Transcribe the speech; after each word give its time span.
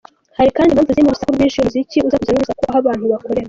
Hari 0.37 0.49
kandi 0.55 0.69
impamvu 0.71 0.91
zirimo 0.95 1.09
urusaku 1.11 1.35
rwinshi, 1.35 1.57
umuziki 1.59 1.97
usakuza 2.07 2.31
n’urusaku 2.33 2.61
aho 2.69 2.77
abantu 2.81 3.03
bakorera. 3.11 3.39